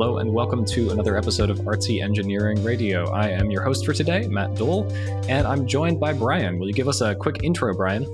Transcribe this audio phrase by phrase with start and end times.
[0.00, 3.10] Hello, and welcome to another episode of Artsy Engineering Radio.
[3.10, 4.88] I am your host for today, Matt Dole,
[5.28, 6.60] and I'm joined by Brian.
[6.60, 8.04] Will you give us a quick intro, Brian?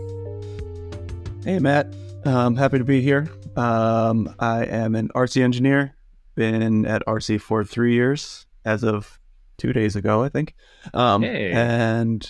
[1.45, 1.95] Hey, Matt.
[2.25, 3.29] I'm happy to be here.
[3.55, 5.95] Um, I am an Artsy engineer.
[6.37, 9.21] Been at Artsy for three years as of
[9.59, 10.55] two days ago, I think.
[10.95, 11.53] Um, Hey.
[11.53, 12.27] And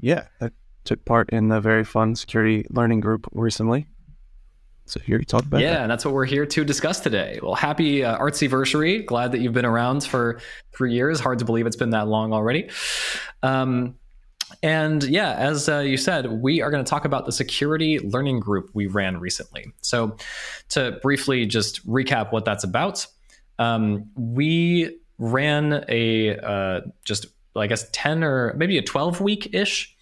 [0.00, 0.50] yeah, I
[0.82, 3.86] took part in the very fun security learning group recently.
[4.86, 5.82] So here you talk about yeah, that.
[5.82, 7.40] and that's what we're here to discuss today.
[7.42, 9.04] Well, happy uh, Artsyversary.
[9.04, 10.40] Glad that you've been around for
[10.72, 11.18] three years.
[11.18, 12.70] Hard to believe it's been that long already.
[13.42, 13.96] Um,
[14.62, 18.38] and yeah, as uh, you said, we are going to talk about the security learning
[18.40, 19.72] group we ran recently.
[19.80, 20.16] So,
[20.70, 23.06] to briefly just recap what that's about,
[23.58, 29.96] um, we ran a uh, just, I guess, 10 or maybe a 12 week ish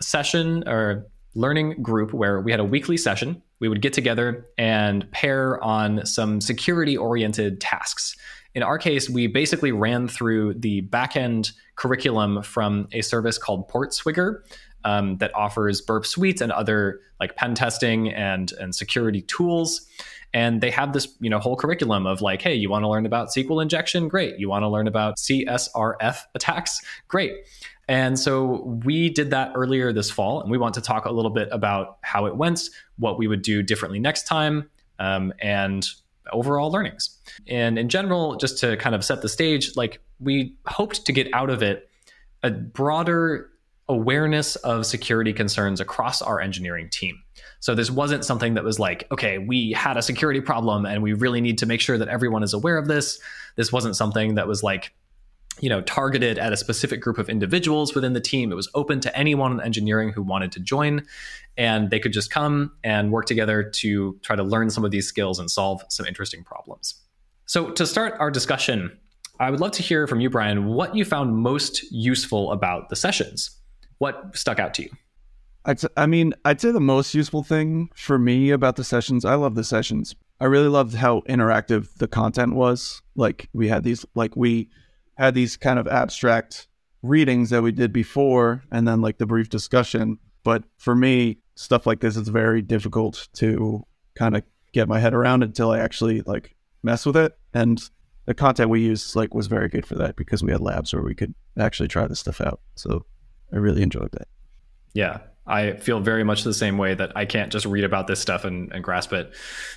[0.00, 3.42] session or learning group where we had a weekly session.
[3.60, 8.16] We would get together and pair on some security oriented tasks.
[8.54, 14.42] In our case, we basically ran through the backend curriculum from a service called PortSwigger
[14.84, 19.86] um, that offers Burp Suite and other like pen testing and and security tools.
[20.34, 23.06] And they have this you know whole curriculum of like, hey, you want to learn
[23.06, 24.08] about SQL injection?
[24.08, 24.38] Great.
[24.38, 26.80] You want to learn about CSRF attacks?
[27.08, 27.32] Great.
[27.88, 31.30] And so we did that earlier this fall, and we want to talk a little
[31.30, 35.86] bit about how it went, what we would do differently next time, um, and
[36.30, 37.18] overall learnings.
[37.46, 41.32] And in general, just to kind of set the stage, like we hoped to get
[41.32, 41.88] out of it
[42.42, 43.50] a broader
[43.88, 47.22] awareness of security concerns across our engineering team.
[47.60, 51.14] So this wasn't something that was like, okay, we had a security problem and we
[51.14, 53.18] really need to make sure that everyone is aware of this.
[53.56, 54.92] This wasn't something that was like,
[55.60, 58.52] you know, targeted at a specific group of individuals within the team.
[58.52, 61.04] It was open to anyone in engineering who wanted to join,
[61.56, 65.06] and they could just come and work together to try to learn some of these
[65.06, 66.94] skills and solve some interesting problems.
[67.46, 68.96] So, to start our discussion,
[69.40, 72.96] I would love to hear from you, Brian, what you found most useful about the
[72.96, 73.50] sessions.
[73.98, 74.90] What stuck out to you?
[75.64, 79.34] I'd, I mean, I'd say the most useful thing for me about the sessions, I
[79.34, 80.14] love the sessions.
[80.40, 83.02] I really loved how interactive the content was.
[83.16, 84.70] Like we had these, like we
[85.18, 86.68] had these kind of abstract
[87.02, 90.18] readings that we did before, and then like the brief discussion.
[90.44, 93.84] But for me, stuff like this is very difficult to
[94.14, 97.36] kind of get my head around until I actually like mess with it.
[97.52, 97.82] And
[98.26, 101.02] the content we used like was very good for that because we had labs where
[101.02, 102.60] we could actually try this stuff out.
[102.76, 103.04] So
[103.52, 104.28] I really enjoyed that.
[104.94, 105.18] Yeah,
[105.48, 108.44] I feel very much the same way that I can't just read about this stuff
[108.44, 109.32] and, and grasp it.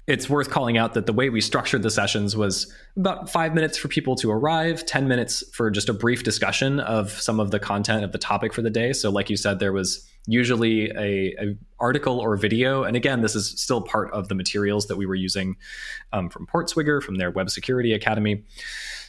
[0.06, 3.78] It's worth calling out that the way we structured the sessions was about five minutes
[3.78, 7.59] for people to arrive, 10 minutes for just a brief discussion of some of the
[7.59, 8.92] content of the topic for the day.
[8.92, 12.84] So, like you said, there was usually a, a article or video.
[12.84, 15.56] And again, this is still part of the materials that we were using
[16.14, 18.44] um, from PortSwigger, from their Web Security Academy.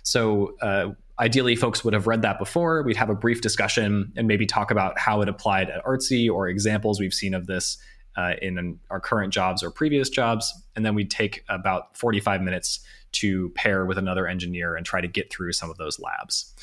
[0.02, 2.82] So, uh, ideally, folks would have read that before.
[2.82, 6.48] We'd have a brief discussion and maybe talk about how it applied at Artsy or
[6.48, 7.78] examples we've seen of this
[8.16, 10.52] uh, in our current jobs or previous jobs.
[10.74, 12.80] And then we'd take about 45 minutes
[13.12, 16.54] to pair with another engineer and try to get through some of those labs.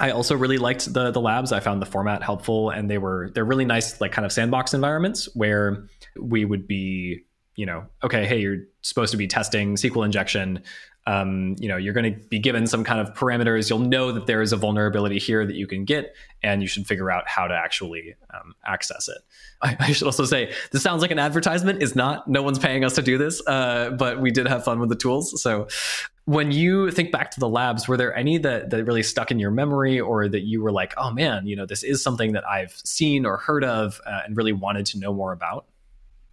[0.00, 1.52] I also really liked the the labs.
[1.52, 4.74] I found the format helpful, and they were they're really nice, like kind of sandbox
[4.74, 5.88] environments where
[6.20, 7.24] we would be,
[7.56, 10.62] you know, okay, hey, you're supposed to be testing SQL injection.
[11.06, 13.70] Um, you know, you're going to be given some kind of parameters.
[13.70, 16.86] You'll know that there is a vulnerability here that you can get, and you should
[16.86, 19.16] figure out how to actually um, access it.
[19.62, 21.82] I, I should also say this sounds like an advertisement.
[21.82, 22.28] Is not.
[22.28, 24.96] No one's paying us to do this, uh, but we did have fun with the
[24.96, 25.42] tools.
[25.42, 25.66] So
[26.28, 29.38] when you think back to the labs, were there any that, that really stuck in
[29.38, 32.46] your memory or that you were like, oh man, you know, this is something that
[32.46, 35.64] I've seen or heard of uh, and really wanted to know more about?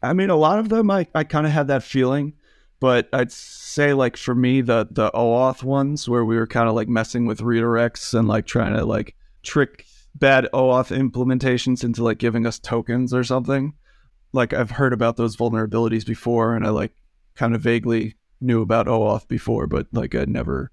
[0.03, 2.33] I mean, a lot of them, I, I kind of had that feeling,
[2.81, 6.75] but I'd say like for me, the the OAuth ones where we were kind of
[6.75, 12.17] like messing with redirects and like trying to like trick bad OAuth implementations into like
[12.17, 13.73] giving us tokens or something.
[14.33, 16.91] Like I've heard about those vulnerabilities before, and I like
[17.35, 20.71] kind of vaguely knew about OAuth before, but like I never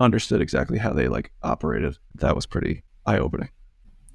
[0.00, 1.96] understood exactly how they like operated.
[2.16, 3.50] That was pretty eye opening.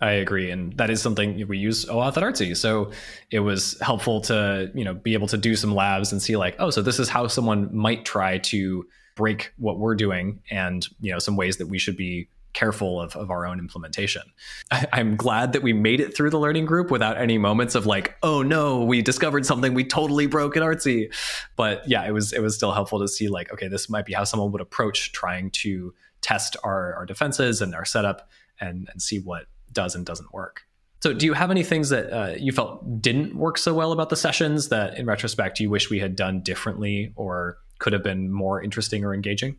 [0.01, 2.57] I agree, and that is something we use OAuth at Artsy.
[2.57, 2.91] So
[3.31, 6.55] it was helpful to you know be able to do some labs and see like,
[6.59, 8.85] oh, so this is how someone might try to
[9.15, 13.15] break what we're doing, and you know some ways that we should be careful of,
[13.15, 14.23] of our own implementation.
[14.71, 17.85] I, I'm glad that we made it through the learning group without any moments of
[17.85, 21.13] like, oh no, we discovered something we totally broke in Artsy.
[21.55, 24.13] But yeah, it was it was still helpful to see like, okay, this might be
[24.13, 28.29] how someone would approach trying to test our, our defenses and our setup
[28.59, 30.61] and, and see what does and doesn't work.
[31.01, 34.09] So, do you have any things that uh, you felt didn't work so well about
[34.09, 38.31] the sessions that, in retrospect, you wish we had done differently or could have been
[38.31, 39.57] more interesting or engaging?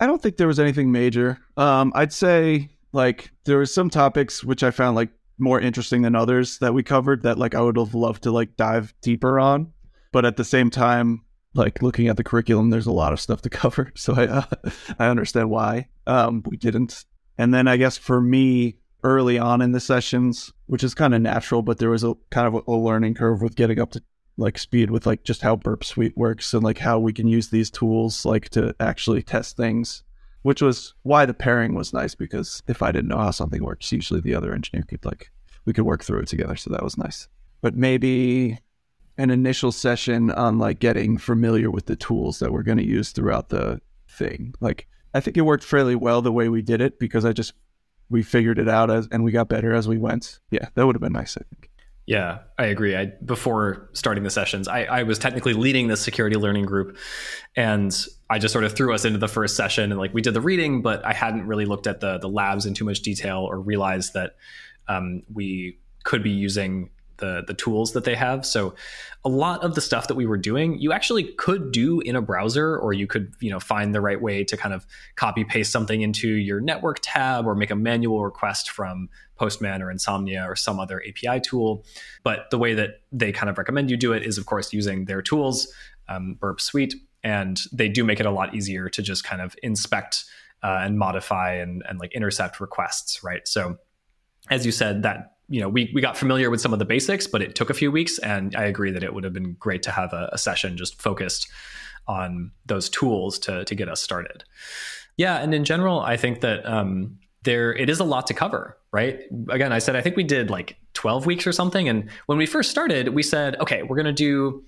[0.00, 1.38] I don't think there was anything major.
[1.56, 6.14] Um, I'd say like there were some topics which I found like more interesting than
[6.14, 9.72] others that we covered that like I would have loved to like dive deeper on,
[10.12, 11.22] but at the same time,
[11.54, 14.42] like looking at the curriculum, there's a lot of stuff to cover, so I uh,
[14.98, 17.04] I understand why um, we didn't.
[17.36, 21.22] And then I guess for me, early on in the sessions, which is kind of
[21.22, 24.02] natural, but there was a kind of a learning curve with getting up to
[24.38, 27.48] like speed with like just how Burp Suite works and like how we can use
[27.48, 30.04] these tools like to actually test things,
[30.42, 33.92] which was why the pairing was nice because if I didn't know how something works,
[33.92, 35.30] usually the other engineer could like
[35.64, 37.28] we could work through it together, so that was nice.
[37.60, 38.58] But maybe
[39.18, 43.10] an initial session on like getting familiar with the tools that we're going to use
[43.10, 44.54] throughout the thing.
[44.60, 47.52] Like I think it worked fairly well the way we did it because I just
[48.08, 50.38] we figured it out as and we got better as we went.
[50.50, 51.67] Yeah, that would have been nice, I think.
[52.08, 52.96] Yeah, I agree.
[52.96, 56.96] I before starting the sessions, I, I was technically leading the security learning group,
[57.54, 57.94] and
[58.30, 60.40] I just sort of threw us into the first session and like we did the
[60.40, 63.60] reading, but I hadn't really looked at the the labs in too much detail or
[63.60, 64.36] realized that
[64.88, 66.88] um, we could be using
[67.18, 68.44] the the tools that they have.
[68.44, 68.74] So
[69.24, 72.22] a lot of the stuff that we were doing, you actually could do in a
[72.22, 74.86] browser, or you could you know find the right way to kind of
[75.16, 79.90] copy paste something into your network tab or make a manual request from Postman or
[79.90, 81.84] Insomnia or some other API tool.
[82.22, 85.04] But the way that they kind of recommend you do it is, of course, using
[85.04, 85.72] their tools,
[86.08, 89.54] um, Burp Suite, and they do make it a lot easier to just kind of
[89.62, 90.24] inspect
[90.62, 93.46] uh, and modify and, and like intercept requests, right?
[93.46, 93.78] So
[94.50, 97.26] as you said, that you know we we got familiar with some of the basics,
[97.26, 99.82] but it took a few weeks, and I agree that it would have been great
[99.84, 101.48] to have a, a session just focused
[102.06, 104.44] on those tools to to get us started.
[105.16, 108.76] Yeah, and in general, I think that um, there it is a lot to cover,
[108.92, 109.20] right?
[109.48, 112.46] Again, I said I think we did like twelve weeks or something, and when we
[112.46, 114.64] first started, we said, okay, we're going to do.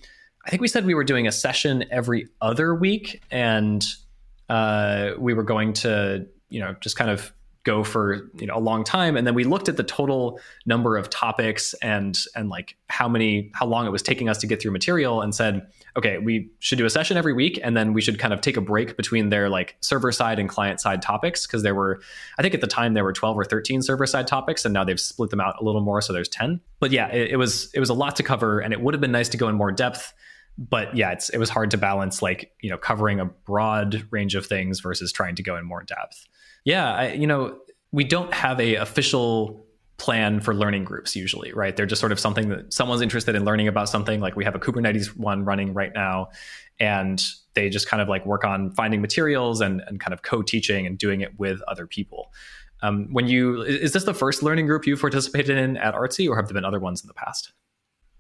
[0.46, 3.84] I think we said we were doing a session every other week, and
[4.48, 7.32] uh, we were going to you know just kind of
[7.64, 9.16] go for you know a long time.
[9.16, 13.50] And then we looked at the total number of topics and and like how many
[13.54, 15.66] how long it was taking us to get through material and said
[15.96, 17.58] okay we should do a session every week.
[17.62, 20.48] And then we should kind of take a break between their like server side and
[20.48, 21.46] client side topics.
[21.46, 22.00] Because there were
[22.38, 24.84] i think at the time there were 12 or 13 server side topics and now
[24.84, 27.70] they've split them out a little more so there's 10 but yeah it, it was
[27.74, 29.56] it was a lot to cover and it would have been nice to go in
[29.56, 30.12] more depth.
[30.58, 34.34] But yeah, it's it was hard to balance like you know covering a broad range
[34.34, 36.28] of things versus trying to go in more depth.
[36.64, 37.58] Yeah, I, you know,
[37.92, 39.66] we don't have a official
[39.96, 41.76] plan for learning groups usually, right?
[41.76, 44.20] They're just sort of something that someone's interested in learning about something.
[44.20, 46.28] Like we have a Kubernetes one running right now,
[46.78, 47.22] and
[47.54, 50.96] they just kind of like work on finding materials and, and kind of co-teaching and
[50.96, 52.32] doing it with other people.
[52.82, 56.36] Um, when you is this the first learning group you've participated in at Artsy, or
[56.36, 57.52] have there been other ones in the past?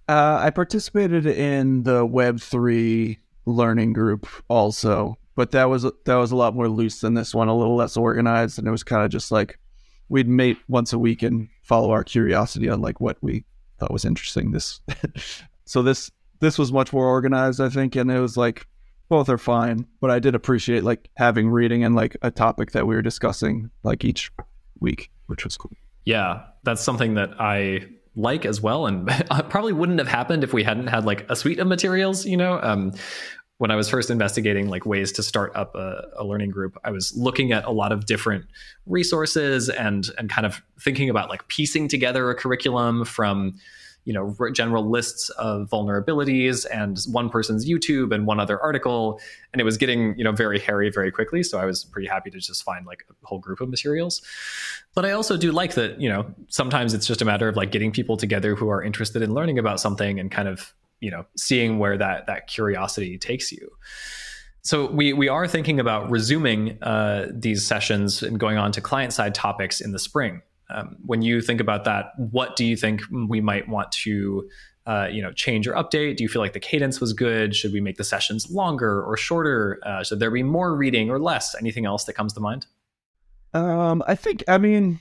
[0.06, 6.32] Uh, I participated in the Web three learning group also, but that was that was
[6.32, 9.04] a lot more loose than this one, a little less organized, and it was kind
[9.04, 9.58] of just like
[10.08, 13.44] we'd meet once a week and follow our curiosity on like what we
[13.78, 14.50] thought was interesting.
[14.50, 14.80] This,
[15.64, 16.10] so this
[16.40, 18.66] this was much more organized, I think, and it was like
[19.08, 22.86] both are fine, but I did appreciate like having reading and like a topic that
[22.86, 24.30] we were discussing like each
[24.78, 25.72] week, which was cool.
[26.04, 29.08] Yeah, that's something that I like as well and
[29.48, 32.60] probably wouldn't have happened if we hadn't had like a suite of materials you know
[32.62, 32.92] um,
[33.60, 36.90] when I was first investigating like ways to start up a, a, learning group, I
[36.90, 38.46] was looking at a lot of different
[38.86, 43.58] resources and and kind of thinking about like piecing together a curriculum from
[44.06, 49.20] you know general lists of vulnerabilities and one person's YouTube and one other article,
[49.52, 51.42] and it was getting you know very hairy very quickly.
[51.42, 54.22] So I was pretty happy to just find like a whole group of materials.
[54.94, 57.72] But I also do like that you know sometimes it's just a matter of like
[57.72, 61.24] getting people together who are interested in learning about something and kind of you know
[61.36, 63.70] seeing where that that curiosity takes you.
[64.62, 69.12] So we we are thinking about resuming uh, these sessions and going on to client
[69.12, 70.42] side topics in the spring.
[70.68, 74.48] Um, when you think about that what do you think we might want to
[74.86, 76.16] uh, you know change or update?
[76.16, 77.56] Do you feel like the cadence was good?
[77.56, 79.80] Should we make the sessions longer or shorter?
[79.84, 81.54] Uh, should there be more reading or less?
[81.58, 82.66] Anything else that comes to mind?
[83.52, 85.00] Um i think i mean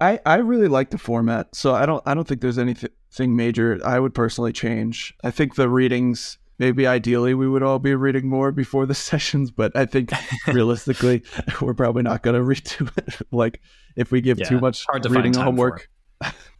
[0.00, 3.80] I, I really like the format, so I don't I don't think there's anything major
[3.84, 5.14] I would personally change.
[5.24, 9.50] I think the readings maybe ideally we would all be reading more before the sessions,
[9.50, 10.10] but I think
[10.46, 11.22] realistically
[11.60, 13.22] we're probably not going to read too much.
[13.30, 13.60] like
[13.96, 15.88] if we give yeah, too much reading homework.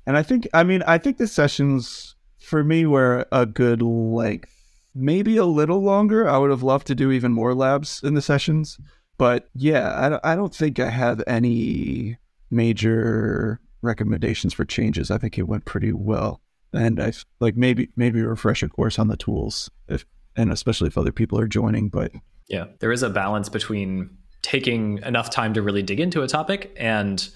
[0.06, 4.54] and I think I mean I think the sessions for me were a good length.
[4.94, 6.28] Maybe a little longer.
[6.28, 8.78] I would have loved to do even more labs in the sessions,
[9.16, 12.16] but yeah, I I don't think I have any
[12.50, 15.11] major recommendations for changes.
[15.11, 16.40] I think it went pretty well.
[16.73, 20.04] And I like maybe maybe refresh a course on the tools if
[20.37, 21.88] and especially if other people are joining.
[21.88, 22.12] But
[22.49, 24.11] yeah, there is a balance between
[24.42, 27.28] taking enough time to really dig into a topic and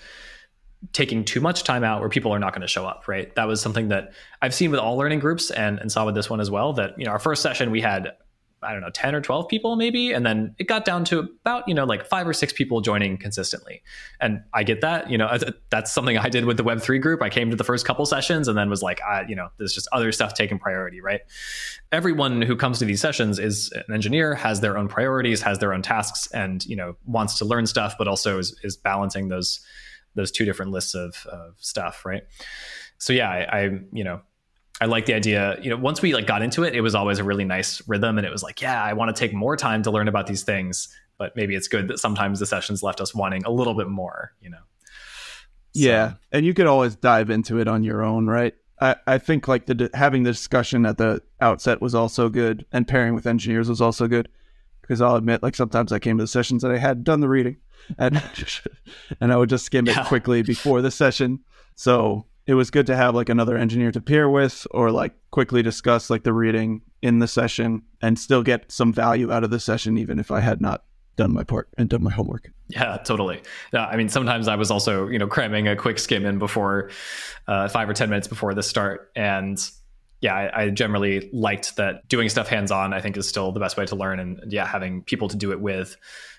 [0.93, 3.47] taking too much time out where people are not going to show up right that
[3.47, 6.41] was something that i've seen with all learning groups and, and saw with this one
[6.41, 8.13] as well that you know our first session we had
[8.63, 10.13] I don't know, 10 or 12 people maybe.
[10.13, 13.17] And then it got down to about, you know, like five or six people joining
[13.17, 13.83] consistently.
[14.21, 15.37] And I get that, you know,
[15.71, 17.23] that's something I did with the Web3 group.
[17.23, 19.75] I came to the first couple sessions and then was like, I, you know, there's
[19.75, 21.21] just other stuff taking priority, right?
[21.91, 25.73] Everyone who comes to these sessions is an engineer, has their own priorities, has their
[25.73, 29.61] own tasks, and, you know, wants to learn stuff, but also is, is balancing those,
[30.15, 32.23] those two different lists of, of stuff, right?
[32.99, 34.21] So yeah, I, I you know,
[34.83, 35.57] I like the idea.
[35.63, 38.19] You know, once we like got into it, it was always a really nice rhythm,
[38.19, 40.43] and it was like, yeah, I want to take more time to learn about these
[40.43, 40.89] things.
[41.19, 44.33] But maybe it's good that sometimes the sessions left us wanting a little bit more.
[44.41, 44.59] You know.
[45.75, 45.85] So.
[45.85, 48.57] Yeah, and you could always dive into it on your own, right?
[48.81, 52.89] I, I think like the having the discussion at the outset was also good, and
[52.89, 54.29] pairing with engineers was also good.
[54.81, 57.29] Because I'll admit, like sometimes I came to the sessions and I had done the
[57.29, 57.59] reading,
[57.99, 58.21] and
[59.21, 60.05] and I would just skim it yeah.
[60.07, 61.39] quickly before the session.
[61.77, 65.63] So it was good to have like another engineer to peer with or like quickly
[65.63, 69.61] discuss like the reading in the session and still get some value out of the
[69.61, 70.85] session even if I had not
[71.17, 72.51] done my part and done my homework.
[72.69, 73.43] Yeah, totally.
[73.73, 76.91] Yeah, I mean, sometimes I was also, you know, cramming a quick skim in before
[77.47, 79.11] uh, five or 10 minutes before the start.
[79.15, 79.63] And
[80.21, 83.61] yeah, I, I generally liked that doing stuff hands on, I think is still the
[83.61, 84.21] best way to learn.
[84.21, 85.97] And yeah, having people to do it with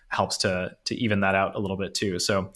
[0.07, 2.19] helps to to even that out a little bit too.
[2.19, 2.51] So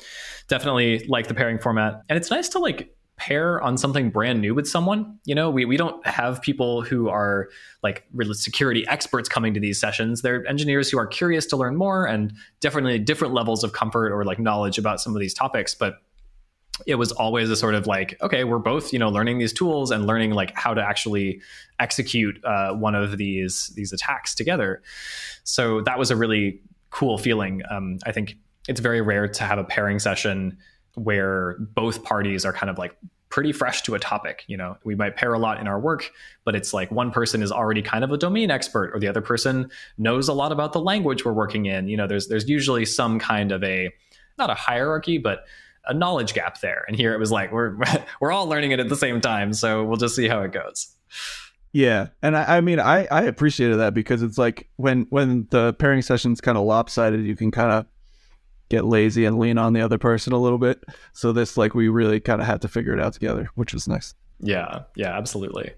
[0.47, 2.01] definitely like the pairing format.
[2.07, 5.19] And it's nice to like pair on something brand new with someone.
[5.25, 7.49] You know, we, we don't have people who are
[7.83, 10.21] like security experts coming to these sessions.
[10.21, 14.23] They're engineers who are curious to learn more and definitely different levels of comfort or
[14.23, 15.73] like knowledge about some of these topics.
[15.73, 15.95] But
[16.85, 19.89] it was always a sort of like, okay, we're both, you know, learning these tools
[19.89, 21.41] and learning like how to actually
[21.79, 24.83] execute uh, one of these these attacks together.
[25.43, 27.63] So that was a really cool feeling.
[27.71, 28.35] Um, I think
[28.67, 30.57] it's very rare to have a pairing session
[30.97, 32.97] where both parties are kind of like
[33.29, 34.43] pretty fresh to a topic.
[34.47, 36.11] You know, we might pair a lot in our work,
[36.43, 39.21] but it's like one person is already kind of a domain expert, or the other
[39.21, 41.87] person knows a lot about the language we're working in.
[41.87, 43.91] You know, there's there's usually some kind of a
[44.37, 45.45] not a hierarchy, but
[45.85, 46.83] a knowledge gap there.
[46.87, 47.77] And here it was like we're
[48.19, 50.93] we're all learning it at the same time, so we'll just see how it goes.
[51.73, 55.73] Yeah, and I, I mean, I I appreciated that because it's like when when the
[55.73, 57.85] pairing session's kind of lopsided, you can kind of
[58.69, 60.83] get lazy and lean on the other person a little bit.
[61.13, 63.87] So this like we really kind of had to figure it out together, which was
[63.87, 64.13] nice.
[64.39, 65.71] Yeah, yeah, absolutely.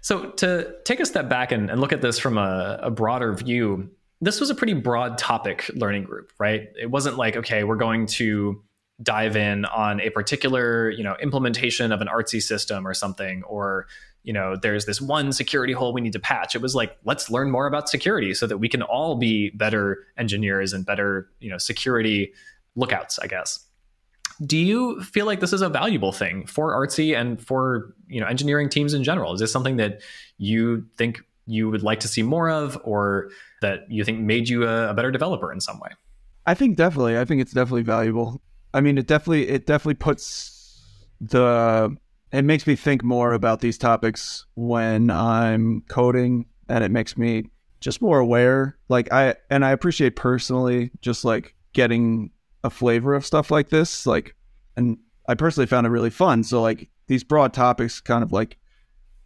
[0.00, 3.32] So to take a step back and, and look at this from a, a broader
[3.34, 6.68] view, this was a pretty broad topic learning group, right?
[6.80, 8.62] It wasn't like, okay, we're going to
[9.02, 13.86] dive in on a particular, you know, implementation of an artsy system or something, or
[14.24, 16.54] you know, there's this one security hole we need to patch.
[16.54, 20.06] It was like, let's learn more about security so that we can all be better
[20.16, 22.32] engineers and better, you know, security
[22.76, 23.64] lookouts, I guess.
[24.44, 28.26] Do you feel like this is a valuable thing for Artsy and for, you know,
[28.26, 29.34] engineering teams in general?
[29.34, 30.00] Is this something that
[30.38, 34.66] you think you would like to see more of or that you think made you
[34.66, 35.90] a, a better developer in some way?
[36.46, 37.18] I think definitely.
[37.18, 38.40] I think it's definitely valuable.
[38.74, 40.80] I mean, it definitely it definitely puts
[41.20, 41.96] the
[42.32, 47.50] it makes me think more about these topics when I'm coding and it makes me
[47.80, 48.78] just more aware.
[48.88, 52.30] Like I and I appreciate personally just like getting
[52.64, 54.06] a flavor of stuff like this.
[54.06, 54.34] Like
[54.76, 54.96] and
[55.28, 56.42] I personally found it really fun.
[56.42, 58.56] So like these broad topics kind of like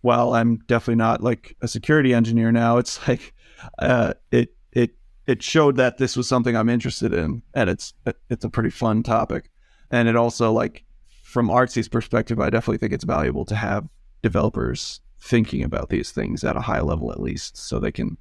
[0.00, 3.32] while I'm definitely not like a security engineer now, it's like
[3.78, 4.96] uh it it
[5.26, 7.94] it showed that this was something I'm interested in and it's
[8.28, 9.50] it's a pretty fun topic.
[9.92, 10.84] And it also like
[11.26, 13.88] from Artsy's perspective, I definitely think it's valuable to have
[14.22, 18.16] developers thinking about these things at a high level at least, so they can,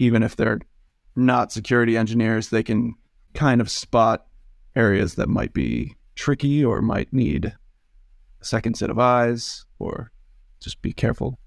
[0.00, 0.58] even if they're
[1.14, 2.96] not security engineers, they can
[3.34, 4.26] kind of spot
[4.74, 10.10] areas that might be tricky or might need a second set of eyes or
[10.58, 11.38] just be careful.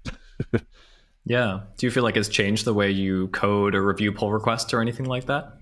[1.26, 1.60] yeah.
[1.76, 4.80] Do you feel like it's changed the way you code or review pull requests or
[4.80, 5.52] anything like that?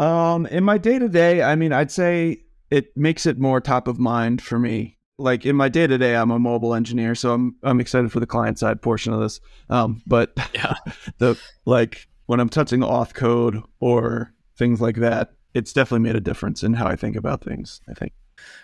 [0.00, 3.88] Um, in my day to day, I mean, I'd say it makes it more top
[3.88, 4.96] of mind for me.
[5.18, 8.20] Like in my day to day, I'm a mobile engineer, so I'm I'm excited for
[8.20, 9.40] the client side portion of this.
[9.68, 10.74] Um, but yeah,
[11.18, 16.20] the like when I'm touching auth code or things like that, it's definitely made a
[16.20, 17.80] difference in how I think about things.
[17.88, 18.12] I think.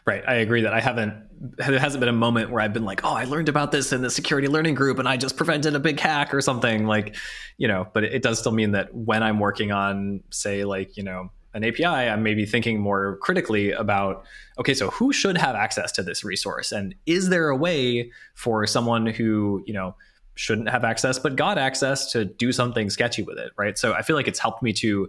[0.07, 0.23] Right.
[0.27, 1.15] I agree that I haven't,
[1.57, 4.03] there hasn't been a moment where I've been like, oh, I learned about this in
[4.03, 7.17] the security learning group and I just prevented a big hack or something like,
[7.57, 10.97] you know, but it, it does still mean that when I'm working on, say, like,
[10.97, 14.25] you know, an API, I'm maybe thinking more critically about
[14.59, 18.67] okay, so who should have access to this resource, and is there a way for
[18.67, 19.95] someone who you know
[20.37, 23.79] shouldn't have access but got access to do something sketchy with it, right?
[23.79, 25.09] So I feel like it's helped me to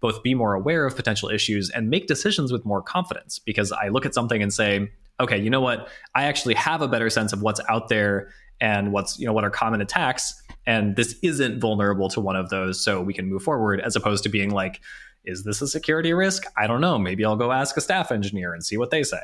[0.00, 3.88] both be more aware of potential issues and make decisions with more confidence because I
[3.88, 5.88] look at something and say, okay, you know what?
[6.14, 9.44] I actually have a better sense of what's out there and what's, you know, what
[9.44, 10.42] are common attacks.
[10.66, 12.82] And this isn't vulnerable to one of those.
[12.84, 14.80] So we can move forward as opposed to being like,
[15.24, 16.44] is this a security risk?
[16.56, 16.98] I don't know.
[16.98, 19.20] Maybe I'll go ask a staff engineer and see what they say.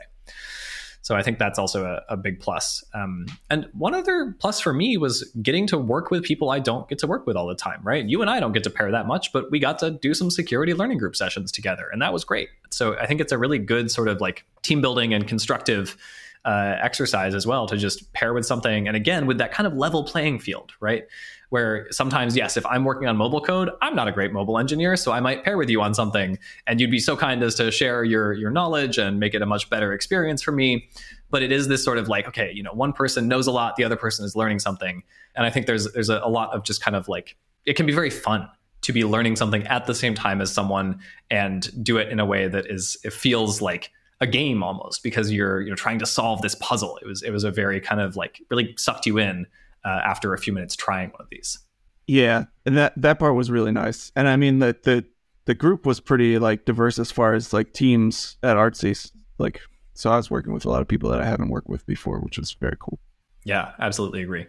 [1.03, 2.85] So I think that's also a, a big plus.
[2.93, 6.89] Um, and one other plus for me was getting to work with people I don't
[6.89, 8.05] get to work with all the time, right?
[8.05, 10.31] You and I don't get to pair that much, but we got to do some
[10.31, 12.51] security learning group sessions together, and that was great.
[12.71, 15.97] So I think it's a really good sort of like team building and constructive
[16.45, 18.89] uh, exercise as well to just pair with something.
[18.89, 21.05] And again, with that kind of level playing field, right?
[21.51, 24.97] where sometimes, yes, if I'm working on mobile code, I'm not a great mobile engineer,
[24.97, 27.71] so I might pair with you on something, and you'd be so kind as to
[27.71, 30.89] share your your knowledge and make it a much better experience for me.
[31.29, 33.77] But it is this sort of like, okay, you know, one person knows a lot,
[33.77, 35.03] the other person is learning something,
[35.35, 37.85] and I think there's there's a, a lot of just kind of like it can
[37.85, 38.49] be very fun
[38.83, 42.25] to be learning something at the same time as someone and do it in a
[42.25, 43.91] way that is it feels like
[44.21, 46.99] a game almost because you're you know trying to solve this puzzle.
[47.03, 49.47] It was it was a very kind of like really sucked you in
[49.85, 51.59] uh, after a few minutes trying one of these.
[52.07, 54.13] Yeah, and that that part was really nice.
[54.17, 55.05] And I mean the the
[55.47, 59.11] the group was pretty like diverse as far as like teams at Artsy.
[59.39, 59.61] Like
[59.95, 62.21] so I was working with a lot of people that I haven't worked with before,
[62.21, 62.99] which was very cool.
[63.45, 64.47] Yeah, absolutely agree.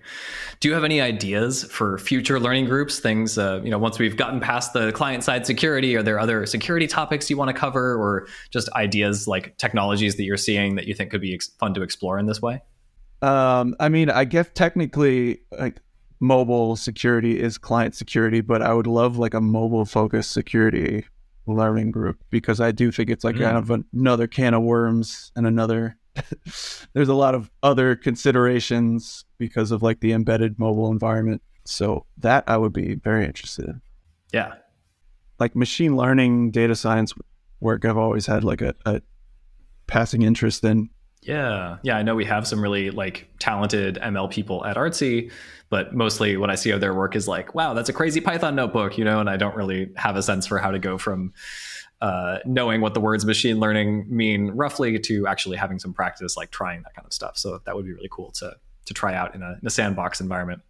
[0.60, 3.00] Do you have any ideas for future learning groups?
[3.00, 6.46] Things, uh, you know, once we've gotten past the client side security, are there other
[6.46, 10.88] security topics you want to cover, or just ideas like technologies that you're seeing that
[10.88, 12.62] you think could be ex- fun to explore in this way?
[13.22, 15.80] Um, I mean, I guess technically, like
[16.20, 21.06] mobile security is client security, but I would love like a mobile focused security
[21.48, 23.44] learning group because I do think it's like mm.
[23.44, 25.98] kind of another can of worms and another.
[26.94, 31.42] there's a lot of other considerations because of like the embedded mobile environment.
[31.66, 33.82] So that I would be very interested in.
[34.34, 34.54] Yeah.
[35.40, 37.14] Like machine learning, data science
[37.60, 39.02] work, I've always had like a, a
[39.88, 40.90] passing interest in.
[41.22, 41.78] Yeah.
[41.84, 41.98] Yeah.
[41.98, 45.32] I know we have some really like talented ML people at Artsy,
[45.70, 48.56] but mostly what I see of their work is like, wow, that's a crazy Python
[48.56, 51.34] notebook, you know, and I don't really have a sense for how to go from
[52.02, 56.52] uh, knowing what the words machine learning mean roughly to actually having some practice, like
[56.52, 57.38] trying that kind of stuff.
[57.38, 60.20] So that would be really cool to to try out in a, in a sandbox
[60.20, 60.62] environment.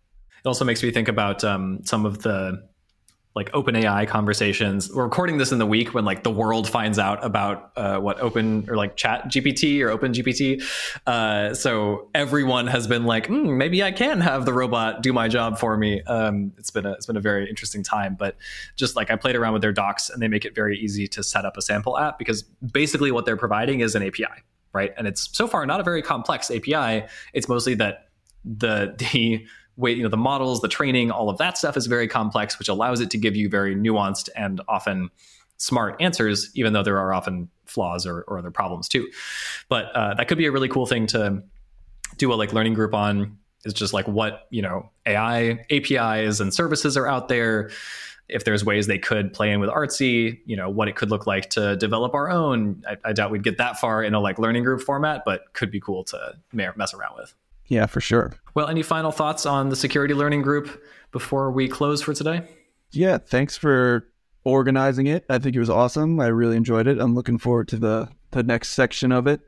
[0.43, 2.67] It also makes me think about um, some of the
[3.33, 4.91] like OpenAI conversations.
[4.93, 8.19] We're recording this in the week when like the world finds out about uh, what
[8.19, 10.61] Open or like Chat GPT or Open GPT.
[11.07, 15.29] Uh, so everyone has been like, mm, maybe I can have the robot do my
[15.29, 16.01] job for me.
[16.03, 18.15] Um, it's been a it's been a very interesting time.
[18.19, 18.35] But
[18.75, 21.23] just like I played around with their docs and they make it very easy to
[21.23, 24.25] set up a sample app because basically what they're providing is an API,
[24.73, 24.93] right?
[24.97, 27.07] And it's so far not a very complex API.
[27.33, 28.09] It's mostly that
[28.43, 29.45] the the
[29.77, 32.67] way you know the models the training all of that stuff is very complex which
[32.67, 35.09] allows it to give you very nuanced and often
[35.57, 39.09] smart answers even though there are often flaws or, or other problems too.
[39.69, 41.43] But uh, that could be a really cool thing to
[42.17, 43.37] do a like learning group on.
[43.63, 47.69] Is just like what you know ai apis and services are out there.
[48.27, 51.27] If there's ways they could play in with artsy you know what it could look
[51.27, 54.39] like to develop our own I, I doubt we'd get that far in a like
[54.39, 57.35] learning group format but could be cool to mess around with
[57.71, 58.33] yeah, for sure.
[58.53, 62.45] Well, any final thoughts on the security learning group before we close for today?
[62.91, 64.09] Yeah, thanks for
[64.43, 65.23] organizing it.
[65.29, 66.19] I think it was awesome.
[66.19, 66.99] I really enjoyed it.
[66.99, 69.39] I'm looking forward to the the next section of it.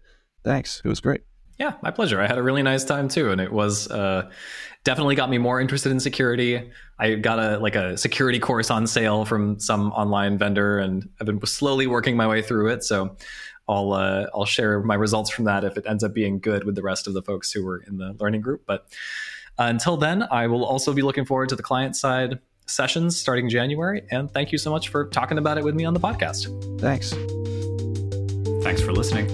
[0.45, 0.81] Thanks.
[0.85, 1.23] It was great.
[1.59, 2.21] Yeah, my pleasure.
[2.21, 4.29] I had a really nice time too, and it was uh,
[4.85, 6.71] definitely got me more interested in security.
[6.99, 11.27] I got a like a security course on sale from some online vendor, and I've
[11.27, 12.85] been slowly working my way through it.
[12.85, 13.17] So
[13.67, 16.75] I'll uh, I'll share my results from that if it ends up being good with
[16.75, 18.63] the rest of the folks who were in the learning group.
[18.65, 18.87] But
[19.57, 23.49] uh, until then, I will also be looking forward to the client side sessions starting
[23.49, 24.03] January.
[24.11, 26.47] And thank you so much for talking about it with me on the podcast.
[26.79, 27.11] Thanks.
[28.63, 29.29] Thanks for listening.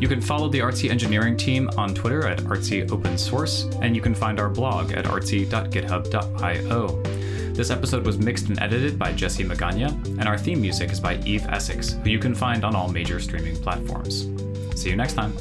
[0.00, 4.02] You can follow the Artsy engineering team on Twitter at Artsy Open Source, and you
[4.02, 7.15] can find our blog at artsy.github.io.
[7.56, 11.16] This episode was mixed and edited by Jesse Magana, and our theme music is by
[11.24, 14.28] Eve Essex, who you can find on all major streaming platforms.
[14.78, 15.32] See you next time.